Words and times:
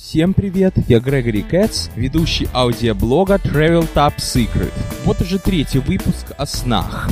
Всем 0.00 0.32
привет, 0.32 0.74
я 0.86 1.00
Грегори 1.00 1.42
Кэтс, 1.42 1.88
ведущий 1.96 2.48
аудиоблога 2.54 3.34
Travel 3.34 3.84
Top 3.96 4.14
Secret. 4.18 4.72
Вот 5.04 5.20
уже 5.20 5.40
третий 5.40 5.80
выпуск 5.80 6.26
о 6.38 6.46
снах. 6.46 7.10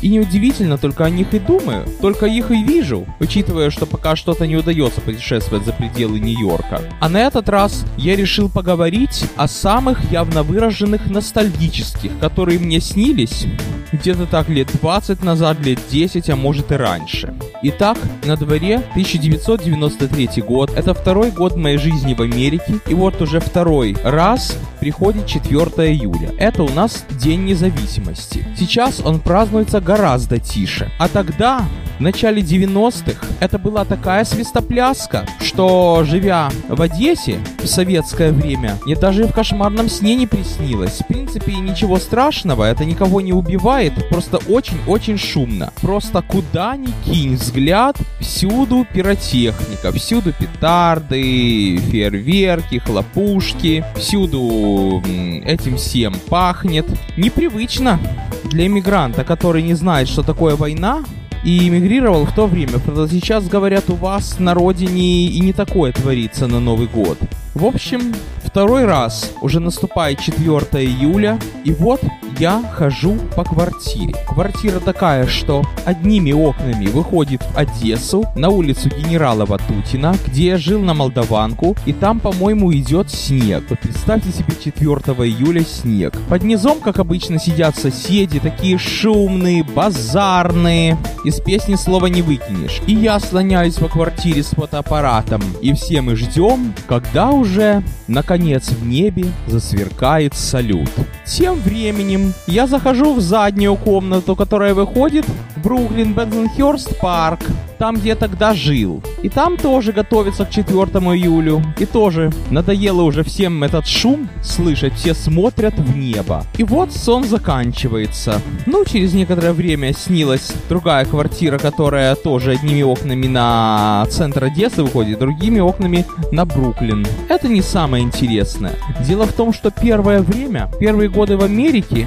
И 0.00 0.08
неудивительно, 0.08 0.78
только 0.78 1.04
о 1.04 1.10
них 1.10 1.34
и 1.34 1.40
думаю, 1.40 1.88
только 2.00 2.26
их 2.26 2.52
и 2.52 2.62
вижу, 2.62 3.04
учитывая, 3.18 3.70
что 3.70 3.84
пока 3.84 4.14
что-то 4.14 4.46
не 4.46 4.56
удается 4.56 5.00
путешествовать 5.00 5.66
за 5.66 5.72
пределы 5.72 6.20
Нью-Йорка. 6.20 6.80
А 7.00 7.08
на 7.08 7.20
этот 7.20 7.48
раз 7.48 7.84
я 7.96 8.14
решил 8.14 8.48
поговорить 8.48 9.24
о 9.36 9.48
самых 9.48 10.12
явно 10.12 10.44
выраженных 10.44 11.10
ностальгических, 11.10 12.16
которые 12.20 12.60
мне 12.60 12.78
снились 12.78 13.44
где-то 13.92 14.26
так 14.26 14.48
лет 14.48 14.68
20 14.80 15.22
назад, 15.24 15.60
лет 15.60 15.78
10, 15.90 16.30
а 16.30 16.36
может 16.36 16.72
и 16.72 16.76
раньше. 16.76 17.34
Итак, 17.62 17.98
на 18.24 18.36
дворе 18.36 18.76
1993 18.92 20.42
год, 20.42 20.70
это 20.74 20.94
второй 20.94 21.30
год 21.30 21.56
моей 21.56 21.76
жизни 21.76 22.14
в 22.14 22.22
Америке, 22.22 22.76
и 22.86 22.94
вот 22.94 23.20
уже 23.20 23.40
второй 23.40 23.96
раз 24.02 24.56
приходит 24.80 25.26
4 25.26 25.60
июля. 25.92 26.32
Это 26.38 26.62
у 26.62 26.70
нас 26.70 27.04
День 27.10 27.44
независимости. 27.44 28.46
Сейчас 28.56 29.00
он 29.04 29.20
празднуется 29.20 29.80
гораздо 29.80 30.38
тише. 30.38 30.90
А 30.98 31.08
тогда, 31.08 31.62
в 31.98 32.02
начале 32.02 32.42
90-х, 32.42 33.26
это 33.40 33.58
была 33.58 33.84
такая 33.84 34.24
свистопляска, 34.24 35.26
что, 35.60 36.04
живя 36.04 36.48
в 36.70 36.80
Одессе 36.80 37.38
в 37.58 37.66
советское 37.66 38.32
время, 38.32 38.78
мне 38.86 38.96
даже 38.96 39.26
в 39.26 39.32
кошмарном 39.34 39.90
сне 39.90 40.14
не 40.14 40.26
приснилось. 40.26 41.00
В 41.00 41.06
принципе, 41.06 41.52
ничего 41.52 41.98
страшного, 41.98 42.64
это 42.64 42.86
никого 42.86 43.20
не 43.20 43.34
убивает, 43.34 43.92
просто 44.08 44.38
очень-очень 44.48 45.18
шумно. 45.18 45.70
Просто 45.82 46.22
куда 46.22 46.76
ни 46.76 46.88
кинь 47.04 47.34
взгляд, 47.34 47.98
всюду 48.20 48.86
пиротехника, 48.90 49.92
всюду 49.92 50.32
петарды, 50.32 51.76
фейерверки, 51.76 52.78
хлопушки, 52.78 53.84
всюду 53.96 55.02
этим 55.44 55.76
всем 55.76 56.14
пахнет. 56.30 56.86
Непривычно 57.18 58.00
для 58.44 58.64
иммигранта, 58.64 59.24
который 59.24 59.60
не 59.60 59.74
знает, 59.74 60.08
что 60.08 60.22
такое 60.22 60.56
война, 60.56 61.04
и 61.44 61.68
эмигрировал 61.68 62.26
в 62.26 62.34
то 62.34 62.46
время. 62.46 62.78
Правда, 62.78 63.08
сейчас, 63.08 63.48
говорят, 63.48 63.90
у 63.90 63.94
вас 63.94 64.38
на 64.38 64.54
родине 64.54 65.26
и 65.26 65.40
не 65.40 65.52
такое 65.52 65.92
творится 65.92 66.46
на 66.46 66.60
Новый 66.60 66.86
год. 66.86 67.18
В 67.54 67.64
общем, 67.64 68.14
второй 68.44 68.84
раз 68.84 69.32
уже 69.42 69.58
наступает 69.58 70.20
4 70.20 70.46
июля, 70.84 71.38
и 71.64 71.72
вот 71.72 72.00
я 72.38 72.62
хожу 72.72 73.16
по 73.36 73.42
квартире. 73.42 74.14
Квартира 74.26 74.78
такая, 74.78 75.26
что 75.26 75.62
одними 75.84 76.32
окнами 76.32 76.86
выходит 76.86 77.42
в 77.42 77.58
Одессу, 77.58 78.24
на 78.36 78.50
улицу 78.50 78.88
генерала 78.88 79.46
Ватутина, 79.46 80.14
где 80.26 80.46
я 80.46 80.58
жил 80.58 80.80
на 80.80 80.94
Молдаванку, 80.94 81.76
и 81.86 81.92
там, 81.92 82.20
по-моему, 82.20 82.72
идет 82.72 83.10
снег. 83.10 83.64
Вот 83.68 83.80
представьте 83.80 84.30
себе 84.30 84.54
4 84.62 84.94
июля 85.28 85.64
снег. 85.64 86.14
Под 86.28 86.44
низом, 86.44 86.78
как 86.80 87.00
обычно, 87.00 87.38
сидят 87.38 87.76
соседи, 87.76 88.38
такие 88.38 88.78
шумные, 88.78 89.64
базарные. 89.64 90.96
Из 91.24 91.40
песни 91.40 91.74
слова 91.74 92.06
не 92.06 92.22
выкинешь. 92.22 92.80
И 92.86 92.94
я 92.94 93.18
слоняюсь 93.18 93.74
по 93.74 93.88
квартире 93.88 94.42
с 94.42 94.50
фотоаппаратом, 94.50 95.42
и 95.60 95.74
все 95.74 96.00
мы 96.00 96.16
ждем, 96.16 96.72
когда 96.88 97.30
уже, 97.40 97.82
наконец, 98.06 98.68
в 98.68 98.86
небе 98.86 99.26
засверкает 99.46 100.34
салют. 100.34 100.90
Тем 101.24 101.54
временем 101.60 102.34
я 102.46 102.66
захожу 102.66 103.14
в 103.14 103.20
заднюю 103.20 103.76
комнату, 103.76 104.36
которая 104.36 104.74
выходит 104.74 105.24
в 105.56 105.62
Бруклин 105.62 106.12
Бензенхерст 106.14 106.98
парк 107.00 107.40
там, 107.80 107.96
где 107.96 108.10
я 108.10 108.14
тогда 108.14 108.52
жил. 108.52 109.02
И 109.22 109.30
там 109.30 109.56
тоже 109.56 109.92
готовится 109.92 110.44
к 110.44 110.50
4 110.50 110.74
июлю. 110.74 111.62
И 111.78 111.86
тоже 111.86 112.30
надоело 112.50 113.00
уже 113.02 113.24
всем 113.24 113.64
этот 113.64 113.86
шум 113.86 114.28
слышать, 114.42 114.92
все 114.94 115.14
смотрят 115.14 115.78
в 115.78 115.96
небо. 115.96 116.44
И 116.58 116.62
вот 116.62 116.92
сон 116.92 117.24
заканчивается. 117.24 118.42
Ну, 118.66 118.84
через 118.84 119.14
некоторое 119.14 119.54
время 119.54 119.94
снилась 119.94 120.52
другая 120.68 121.06
квартира, 121.06 121.56
которая 121.56 122.14
тоже 122.16 122.52
одними 122.52 122.82
окнами 122.82 123.26
на 123.26 124.06
центр 124.10 124.44
Одессы 124.44 124.82
выходит, 124.82 125.18
другими 125.18 125.60
окнами 125.60 126.04
на 126.32 126.44
Бруклин. 126.44 127.06
Это 127.30 127.48
не 127.48 127.62
самое 127.62 128.04
интересное. 128.04 128.74
Дело 129.08 129.24
в 129.26 129.32
том, 129.32 129.54
что 129.54 129.70
первое 129.70 130.20
время, 130.20 130.70
первые 130.78 131.08
годы 131.08 131.38
в 131.38 131.42
Америке, 131.42 132.06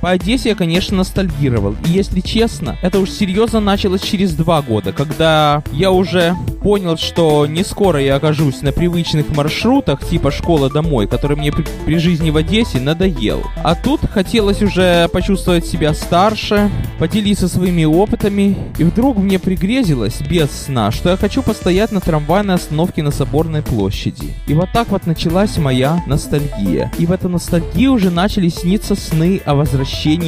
по 0.00 0.10
Одессе 0.10 0.50
я, 0.50 0.54
конечно, 0.54 0.96
ностальгировал. 0.96 1.76
И 1.86 1.90
если 1.90 2.20
честно, 2.20 2.76
это 2.82 2.98
уж 2.98 3.10
серьезно 3.10 3.60
началось 3.60 4.02
через 4.02 4.34
два 4.34 4.62
года 4.62 4.92
когда 4.96 5.62
я 5.72 5.90
уже 5.90 6.34
понял, 6.62 6.96
что 6.96 7.46
не 7.46 7.62
скоро 7.62 8.00
я 8.00 8.16
окажусь 8.16 8.62
на 8.62 8.72
привычных 8.72 9.28
маршрутах 9.28 10.04
типа 10.04 10.30
школа 10.32 10.68
домой, 10.68 11.06
который 11.06 11.36
мне 11.36 11.52
при, 11.52 11.64
при 11.84 11.98
жизни 11.98 12.30
в 12.30 12.36
Одессе 12.36 12.80
надоел. 12.80 13.44
А 13.62 13.74
тут 13.74 14.00
хотелось 14.10 14.62
уже 14.62 15.08
почувствовать 15.08 15.66
себя 15.66 15.94
старше, 15.94 16.70
поделиться 16.98 17.46
своими 17.46 17.84
опытами, 17.84 18.56
и 18.78 18.84
вдруг 18.84 19.18
мне 19.18 19.38
пригрезилось 19.38 20.20
без 20.20 20.50
сна, 20.50 20.90
что 20.90 21.10
я 21.10 21.16
хочу 21.16 21.42
постоять 21.42 21.92
на 21.92 22.00
трамвайной 22.00 22.54
остановке 22.54 23.02
на 23.02 23.10
Соборной 23.10 23.62
площади. 23.62 24.34
И 24.48 24.54
вот 24.54 24.70
так 24.72 24.88
вот 24.88 25.06
началась 25.06 25.56
моя 25.58 26.02
ностальгия. 26.06 26.90
И 26.98 27.06
в 27.06 27.12
эту 27.12 27.28
ностальгию 27.28 27.92
уже 27.92 28.10
начали 28.10 28.48
сниться 28.48 28.94
сны 28.94 29.40
о 29.44 29.54
возвращении 29.54 29.85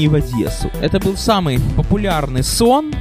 в 0.08 0.14
Одессу. 0.14 0.70
Это 0.80 1.00
был 1.00 1.16
самый 1.16 1.58
популярный 1.76 2.42
сон, 2.42 2.92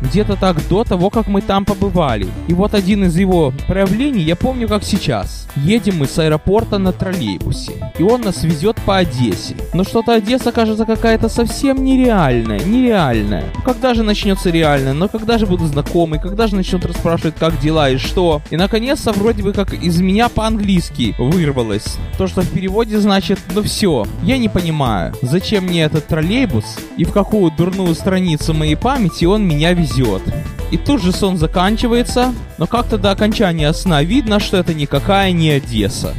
где-то 0.00 0.36
так 0.36 0.56
до 0.68 0.84
того, 0.84 1.10
как 1.10 1.26
мы 1.26 1.40
там 1.40 1.64
побывали. 1.64 2.28
И 2.46 2.54
вот 2.54 2.74
один 2.74 3.04
из 3.04 3.16
его 3.16 3.52
проявлений 3.66 4.22
я 4.22 4.36
помню 4.36 4.68
как 4.68 4.84
сейчас. 4.84 5.48
Едем 5.56 5.98
мы 5.98 6.06
с 6.06 6.18
аэропорта 6.18 6.78
на 6.78 6.92
троллейбусе, 6.92 7.72
и 7.98 8.02
он 8.02 8.20
нас 8.20 8.44
везет 8.44 8.76
по 8.86 8.98
Одессе. 8.98 9.56
Но 9.74 9.84
что-то 9.84 10.14
Одесса 10.14 10.52
кажется 10.52 10.84
какая-то 10.84 11.28
совсем 11.28 11.84
нереальная, 11.84 12.60
нереальная. 12.60 13.44
Когда 13.64 13.94
же 13.94 14.02
начнется 14.02 14.50
реально? 14.50 14.94
Но 14.94 15.08
когда 15.08 15.38
же 15.38 15.46
буду 15.46 15.66
знакомый? 15.66 16.20
Когда 16.20 16.46
же 16.46 16.54
начнут 16.54 16.84
расспрашивать, 16.84 17.34
как 17.36 17.58
дела 17.60 17.90
и 17.90 17.96
что? 17.96 18.40
И 18.50 18.56
наконец-то 18.56 19.12
вроде 19.12 19.42
бы 19.42 19.52
как 19.52 19.72
из 19.72 20.00
меня 20.00 20.28
по-английски 20.28 21.14
вырвалось. 21.18 21.96
То, 22.16 22.26
что 22.26 22.42
в 22.42 22.50
переводе 22.50 22.98
значит, 22.98 23.40
ну 23.54 23.62
все, 23.62 24.06
я 24.22 24.38
не 24.38 24.48
понимаю, 24.48 25.14
зачем 25.22 25.64
мне 25.64 25.82
этот 25.82 26.06
троллейбус 26.06 26.78
и 26.96 27.04
в 27.04 27.12
какую 27.12 27.50
дурную 27.50 27.94
страницу 27.94 28.54
моей 28.54 28.76
памяти 28.76 29.24
он 29.24 29.46
меня 29.46 29.72
везет 29.72 29.87
везет. 29.88 30.22
И 30.70 30.76
тут 30.76 31.02
же 31.02 31.12
сон 31.12 31.38
заканчивается, 31.38 32.34
но 32.58 32.66
как-то 32.66 32.98
до 32.98 33.10
окончания 33.10 33.72
сна 33.72 34.02
видно, 34.02 34.40
что 34.40 34.58
это 34.58 34.74
никакая 34.74 35.32
не 35.32 35.50
Одесса. 35.50 36.14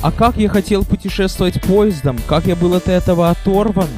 а 0.00 0.12
как 0.12 0.36
я 0.36 0.48
хотел 0.48 0.84
путешествовать 0.84 1.60
поездом, 1.62 2.18
как 2.26 2.46
я 2.46 2.56
был 2.56 2.74
от 2.74 2.88
этого 2.88 3.30
оторван. 3.30 3.88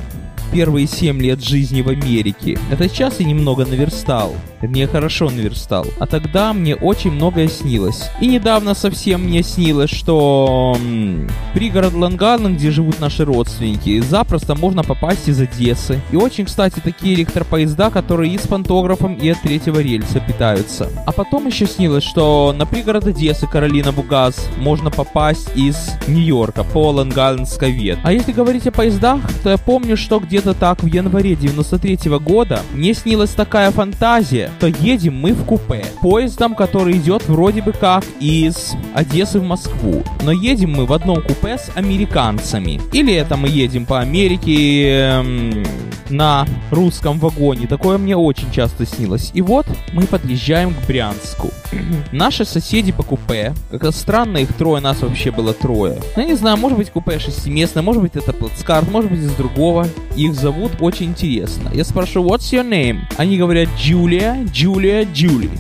Первые 0.52 0.86
семь 0.86 1.20
лет 1.20 1.42
жизни 1.42 1.82
в 1.82 1.88
Америке. 1.88 2.58
Это 2.70 2.88
сейчас 2.88 3.18
я 3.18 3.26
немного 3.26 3.66
наверстал. 3.66 4.34
Мне 4.66 4.86
хорошо 4.86 5.30
наверстал. 5.30 5.86
А 5.98 6.06
тогда 6.06 6.52
мне 6.52 6.74
очень 6.74 7.12
многое 7.12 7.48
снилось. 7.48 8.10
И 8.20 8.26
недавно 8.26 8.74
совсем 8.74 9.22
мне 9.22 9.42
снилось, 9.42 9.90
что 9.90 10.76
м- 10.78 11.28
пригород 11.54 11.94
Лангана, 11.94 12.48
где 12.48 12.70
живут 12.70 13.00
наши 13.00 13.24
родственники, 13.24 14.00
запросто 14.00 14.54
можно 14.54 14.82
попасть 14.82 15.28
из 15.28 15.40
Одессы. 15.40 16.00
И 16.12 16.16
очень, 16.16 16.44
кстати, 16.44 16.80
такие 16.80 17.14
электропоезда, 17.14 17.90
которые 17.90 18.34
и 18.34 18.38
с 18.38 18.46
пантографом, 18.46 19.14
и 19.14 19.28
от 19.28 19.40
третьего 19.42 19.80
рельса 19.80 20.20
питаются. 20.20 20.88
А 21.06 21.12
потом 21.12 21.46
еще 21.46 21.66
снилось, 21.66 22.04
что 22.04 22.54
на 22.56 22.66
пригород 22.66 23.06
Одессы 23.06 23.46
Каролина 23.46 23.92
Бугас 23.92 24.48
можно 24.58 24.90
попасть 24.90 25.50
из 25.54 25.76
Нью-Йорка 26.06 26.64
по 26.64 26.90
Ланганской 26.90 27.70
вет. 27.70 27.98
А 28.02 28.12
если 28.12 28.32
говорить 28.32 28.66
о 28.66 28.72
поездах, 28.72 29.20
то 29.42 29.50
я 29.50 29.58
помню, 29.58 29.96
что 29.96 30.18
где-то 30.18 30.54
так 30.54 30.82
в 30.82 30.86
январе 30.86 31.34
93 31.34 31.96
-го 32.08 32.20
года 32.20 32.60
мне 32.72 32.94
снилась 32.94 33.30
такая 33.30 33.70
фантазия, 33.70 34.50
что 34.56 34.68
едем 34.68 35.20
мы 35.20 35.32
в 35.34 35.44
купе. 35.44 35.84
Поездом, 36.00 36.54
который 36.54 36.96
идет 36.96 37.28
вроде 37.28 37.60
бы 37.60 37.72
как 37.72 38.04
из 38.20 38.74
Одессы 38.94 39.38
в 39.38 39.44
Москву. 39.44 40.02
Но 40.22 40.32
едем 40.32 40.72
мы 40.72 40.86
в 40.86 40.92
одном 40.94 41.20
купе 41.22 41.58
с 41.58 41.70
американцами. 41.74 42.80
Или 42.92 43.14
это 43.14 43.36
мы 43.36 43.48
едем 43.48 43.84
по 43.84 44.00
Америке 44.00 44.88
эм, 44.88 45.64
на 46.08 46.46
русском 46.70 47.18
вагоне. 47.18 47.66
Такое 47.66 47.98
мне 47.98 48.16
очень 48.16 48.50
часто 48.50 48.86
снилось. 48.86 49.30
И 49.34 49.42
вот 49.42 49.66
мы 49.92 50.06
подъезжаем 50.06 50.72
к 50.74 50.86
Брянску. 50.86 51.50
Наши 52.12 52.44
соседи 52.44 52.92
по 52.92 53.02
купе, 53.02 53.54
как 53.70 53.94
странно, 53.94 54.38
их 54.38 54.52
трое, 54.54 54.80
нас 54.80 55.02
вообще 55.02 55.30
было 55.30 55.52
трое. 55.52 55.98
Ну, 56.16 56.22
я 56.22 56.28
не 56.28 56.34
знаю, 56.34 56.56
может 56.56 56.78
быть 56.78 56.90
купе 56.90 57.18
шестиместное, 57.18 57.82
может 57.82 58.02
быть 58.02 58.16
это 58.16 58.32
плацкарт, 58.32 58.90
может 58.90 59.10
быть 59.10 59.20
из 59.20 59.32
другого. 59.32 59.86
Их 60.16 60.34
зовут 60.34 60.72
очень 60.80 61.06
интересно. 61.06 61.70
Я 61.74 61.84
спрашиваю, 61.84 62.30
what's 62.30 62.52
your 62.52 62.66
name? 62.66 63.00
Они 63.16 63.36
говорят, 63.36 63.68
Джулия, 63.78 64.35
Джулия, 64.44 65.04
Джули. 65.04 65.50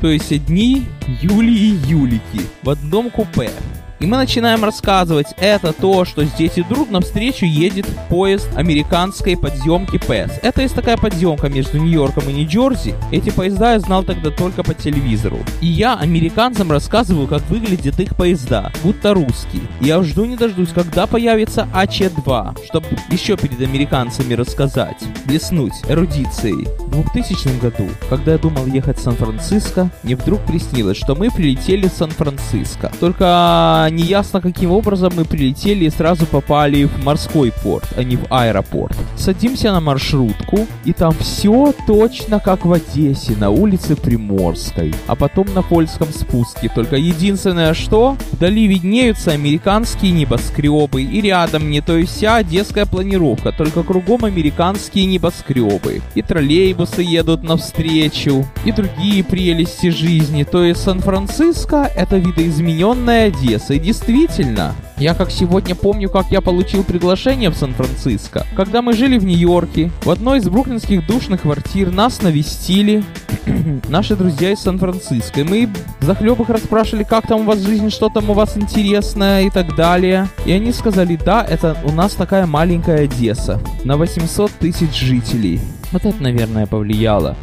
То 0.00 0.08
есть 0.08 0.32
одни 0.32 0.86
Юли 1.22 1.54
и 1.54 1.76
Юлики 1.86 2.40
в 2.62 2.70
одном 2.70 3.10
купе. 3.10 3.50
И 4.00 4.06
мы 4.06 4.16
начинаем 4.16 4.64
рассказывать 4.64 5.26
это 5.38 5.72
то, 5.72 6.04
что 6.04 6.24
здесь 6.24 6.52
идут, 6.56 6.90
навстречу 6.90 7.44
едет 7.44 7.86
поезд 8.08 8.48
американской 8.54 9.36
подъемки 9.36 9.98
ПЭС. 9.98 10.30
Это 10.42 10.62
есть 10.62 10.74
такая 10.74 10.96
подъемка 10.96 11.48
между 11.48 11.78
Нью-Йорком 11.78 12.28
и 12.28 12.32
Нью-Джерси. 12.32 12.94
Эти 13.10 13.30
поезда 13.30 13.72
я 13.72 13.80
знал 13.80 14.04
тогда 14.04 14.30
только 14.30 14.62
по 14.62 14.72
телевизору. 14.72 15.38
И 15.60 15.66
я 15.66 15.96
американцам 15.96 16.70
рассказываю, 16.70 17.26
как 17.26 17.42
выглядят 17.50 17.98
их 17.98 18.14
поезда, 18.14 18.72
будто 18.84 19.14
русские. 19.14 19.62
Я 19.80 20.00
жду 20.04 20.24
не 20.26 20.36
дождусь, 20.36 20.70
когда 20.70 21.08
появится 21.08 21.66
АЧ-2, 21.74 22.66
чтобы 22.66 22.86
еще 23.10 23.36
перед 23.36 23.60
американцами 23.60 24.34
рассказать, 24.34 25.02
блеснуть 25.24 25.74
эрудицией. 25.88 26.68
В 26.86 27.12
2000 27.12 27.60
году, 27.60 27.88
когда 28.08 28.32
я 28.32 28.38
думал 28.38 28.66
ехать 28.66 28.98
в 28.98 29.02
Сан-Франциско, 29.02 29.90
мне 30.04 30.14
вдруг 30.14 30.40
приснилось, 30.46 30.96
что 30.96 31.16
мы 31.16 31.30
прилетели 31.30 31.88
в 31.88 31.92
Сан-Франциско. 31.92 32.92
Только 33.00 33.87
неясно, 33.90 34.40
каким 34.40 34.70
образом 34.70 35.12
мы 35.16 35.24
прилетели 35.24 35.84
и 35.86 35.90
сразу 35.90 36.26
попали 36.26 36.84
в 36.84 37.04
морской 37.04 37.52
порт, 37.62 37.88
а 37.96 38.02
не 38.02 38.16
в 38.16 38.26
аэропорт. 38.30 38.96
Садимся 39.16 39.72
на 39.72 39.80
маршрутку, 39.80 40.66
и 40.84 40.92
там 40.92 41.14
все 41.20 41.74
точно 41.86 42.40
как 42.40 42.64
в 42.64 42.72
Одессе, 42.72 43.36
на 43.36 43.50
улице 43.50 43.96
Приморской, 43.96 44.94
а 45.06 45.14
потом 45.14 45.46
на 45.54 45.62
польском 45.62 46.08
спуске. 46.12 46.70
Только 46.74 46.96
единственное 46.96 47.74
что, 47.74 48.16
вдали 48.32 48.66
виднеются 48.66 49.32
американские 49.32 50.12
небоскребы, 50.12 51.02
и 51.02 51.20
рядом 51.20 51.70
не 51.70 51.80
то 51.80 51.96
и 51.96 52.04
вся 52.04 52.36
одесская 52.36 52.86
планировка, 52.86 53.52
только 53.52 53.82
кругом 53.82 54.24
американские 54.24 55.06
небоскребы. 55.06 56.02
И 56.14 56.22
троллейбусы 56.22 57.02
едут 57.02 57.42
навстречу, 57.42 58.46
и 58.64 58.72
другие 58.72 59.24
прелести 59.24 59.90
жизни. 59.90 60.44
То 60.44 60.64
есть 60.64 60.82
Сан-Франциско— 60.82 61.90
это 61.96 62.16
видоизмененная 62.16 63.28
Одесса. 63.28 63.77
И 63.78 63.80
действительно, 63.80 64.74
я 64.96 65.14
как 65.14 65.30
сегодня 65.30 65.76
помню, 65.76 66.10
как 66.10 66.32
я 66.32 66.40
получил 66.40 66.82
приглашение 66.82 67.48
в 67.48 67.54
Сан-Франциско. 67.54 68.44
Когда 68.56 68.82
мы 68.82 68.92
жили 68.92 69.18
в 69.18 69.24
Нью-Йорке, 69.24 69.92
в 70.02 70.10
одной 70.10 70.38
из 70.38 70.48
бруклинских 70.48 71.06
душных 71.06 71.42
квартир 71.42 71.92
нас 71.92 72.20
навестили 72.20 73.04
наши 73.88 74.16
друзья 74.16 74.50
из 74.50 74.58
Сан-Франциско. 74.58 75.42
И 75.42 75.44
мы 75.44 75.68
в 76.00 76.04
захлебах 76.04 76.48
расспрашивали, 76.48 77.04
как 77.04 77.28
там 77.28 77.42
у 77.42 77.44
вас 77.44 77.60
жизнь, 77.60 77.90
что 77.90 78.08
там 78.08 78.30
у 78.30 78.32
вас 78.32 78.56
интересное 78.56 79.42
и 79.42 79.50
так 79.50 79.76
далее. 79.76 80.26
И 80.44 80.50
они 80.50 80.72
сказали, 80.72 81.14
да, 81.14 81.46
это 81.48 81.76
у 81.84 81.92
нас 81.92 82.14
такая 82.14 82.46
маленькая 82.46 83.04
Одесса 83.04 83.60
на 83.84 83.96
800 83.96 84.50
тысяч 84.54 84.92
жителей. 84.92 85.60
Вот 85.92 86.04
это, 86.04 86.20
наверное, 86.20 86.66
повлияло. 86.66 87.36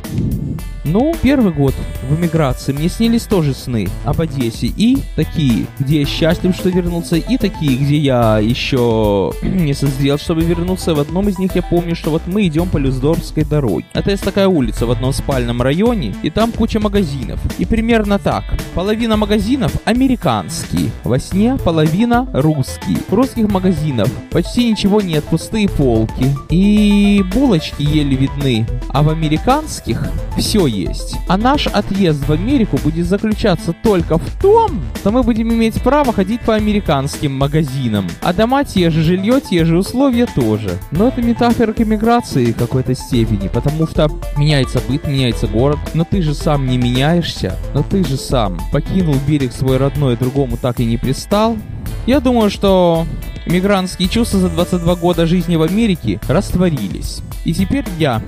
Ну, 0.85 1.15
первый 1.23 1.51
год 1.51 1.73
в 2.07 2.15
эмиграции 2.15 2.71
мне 2.71 2.89
снились 2.89 3.23
тоже 3.23 3.55
сны 3.55 3.87
об 4.03 4.21
Одессе. 4.21 4.67
И 4.67 4.99
такие, 5.15 5.65
где 5.79 6.01
я 6.01 6.05
счастлив, 6.05 6.55
что 6.55 6.69
вернулся, 6.69 7.15
и 7.15 7.37
такие, 7.37 7.75
где 7.75 7.97
я 7.97 8.37
еще 8.39 9.33
не 9.41 9.73
созрел, 9.73 10.19
чтобы 10.19 10.43
вернуться. 10.43 10.93
В 10.93 10.99
одном 10.99 11.27
из 11.27 11.39
них 11.39 11.55
я 11.55 11.63
помню, 11.63 11.95
что 11.95 12.11
вот 12.11 12.21
мы 12.27 12.45
идем 12.45 12.69
по 12.69 12.77
Люсдорфской 12.77 13.43
дороге. 13.43 13.85
Это 13.93 14.11
есть 14.11 14.23
такая 14.23 14.47
улица 14.47 14.85
в 14.85 14.91
одном 14.91 15.11
спальном 15.11 15.61
районе, 15.63 16.15
и 16.21 16.29
там 16.29 16.51
куча 16.51 16.79
магазинов. 16.79 17.39
И 17.57 17.65
примерно 17.65 18.19
так. 18.19 18.43
Половина 18.75 19.17
магазинов 19.17 19.73
американские. 19.85 20.91
Во 21.03 21.17
сне 21.17 21.57
половина 21.57 22.29
русские. 22.31 22.97
Русских 23.09 23.49
магазинов 23.49 24.11
почти 24.29 24.69
ничего 24.69 25.01
нет, 25.01 25.23
пустые 25.23 25.67
полки. 25.67 26.27
И 26.51 27.25
булочки 27.33 27.81
еле 27.81 28.15
видны. 28.15 28.67
А 28.89 29.01
в 29.01 29.09
американских 29.09 30.07
все 30.37 30.67
есть. 30.75 31.15
А 31.27 31.37
наш 31.37 31.67
отъезд 31.67 32.27
в 32.27 32.31
Америку 32.31 32.77
будет 32.83 33.05
заключаться 33.05 33.73
только 33.83 34.17
в 34.17 34.41
том, 34.41 34.81
что 34.99 35.11
мы 35.11 35.23
будем 35.23 35.53
иметь 35.53 35.81
право 35.81 36.13
ходить 36.13 36.41
по 36.41 36.55
американским 36.55 37.33
магазинам. 37.33 38.07
А 38.21 38.33
дома 38.33 38.63
те 38.63 38.89
же, 38.89 39.01
жилье 39.01 39.41
те 39.41 39.65
же, 39.65 39.77
условия 39.77 40.25
тоже. 40.25 40.77
Но 40.91 41.07
это 41.07 41.21
метафора 41.21 41.73
к 41.73 41.81
эмиграции 41.81 42.51
в 42.51 42.57
какой-то 42.57 42.95
степени, 42.95 43.47
потому 43.47 43.87
что 43.87 44.09
меняется 44.37 44.81
быт, 44.87 45.07
меняется 45.07 45.47
город, 45.47 45.79
но 45.93 46.03
ты 46.03 46.21
же 46.21 46.33
сам 46.33 46.67
не 46.67 46.77
меняешься, 46.77 47.57
но 47.73 47.83
ты 47.83 48.03
же 48.03 48.17
сам 48.17 48.59
покинул 48.71 49.15
берег 49.27 49.51
свой 49.51 49.77
родной, 49.77 50.17
другому 50.17 50.57
так 50.57 50.79
и 50.79 50.85
не 50.85 50.97
пристал. 50.97 51.57
Я 52.05 52.19
думаю, 52.19 52.49
что 52.49 53.05
мигрантские 53.45 54.09
чувства 54.09 54.39
за 54.39 54.49
22 54.49 54.95
года 54.95 55.25
жизни 55.25 55.55
в 55.55 55.61
Америке 55.61 56.19
растворились. 56.27 57.21
И 57.45 57.53
теперь 57.53 57.85
я 57.97 58.21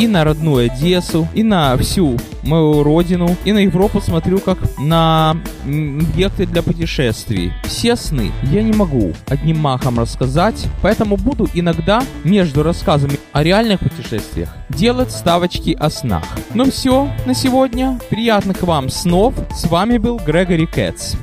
и 0.00 0.08
на 0.08 0.24
родную 0.24 0.70
Одессу, 0.72 1.28
и 1.34 1.42
на 1.42 1.76
всю 1.76 2.16
мою 2.42 2.82
родину, 2.82 3.36
и 3.44 3.52
на 3.52 3.58
Европу 3.58 4.00
смотрю 4.00 4.38
как 4.38 4.58
на 4.78 5.36
объекты 5.62 6.46
для 6.46 6.62
путешествий. 6.62 7.52
Все 7.64 7.96
сны 7.96 8.32
я 8.44 8.62
не 8.62 8.72
могу 8.72 9.12
одним 9.28 9.58
махом 9.58 9.98
рассказать, 9.98 10.66
поэтому 10.80 11.18
буду 11.18 11.48
иногда 11.52 12.02
между 12.24 12.62
рассказами 12.62 13.18
о 13.32 13.42
реальных 13.42 13.80
путешествиях 13.80 14.48
делать 14.70 15.10
ставочки 15.10 15.76
о 15.78 15.90
снах. 15.90 16.24
Ну 16.54 16.70
все 16.70 17.10
на 17.26 17.34
сегодня. 17.34 17.98
Приятных 18.08 18.62
вам 18.62 18.88
снов. 18.88 19.34
С 19.54 19.66
вами 19.66 19.98
был 19.98 20.18
Грегори 20.18 20.66
Кэтс. 20.66 21.16